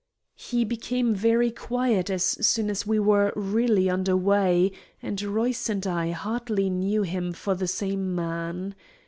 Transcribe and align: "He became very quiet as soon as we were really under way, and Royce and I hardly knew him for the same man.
"He 0.33 0.65
became 0.65 1.13
very 1.13 1.51
quiet 1.51 2.09
as 2.09 2.23
soon 2.23 2.71
as 2.71 2.87
we 2.87 2.97
were 2.97 3.31
really 3.35 3.87
under 3.87 4.17
way, 4.17 4.71
and 4.99 5.21
Royce 5.21 5.69
and 5.69 5.85
I 5.85 6.09
hardly 6.09 6.71
knew 6.71 7.03
him 7.03 7.33
for 7.33 7.53
the 7.53 7.67
same 7.67 8.15
man. 8.15 8.73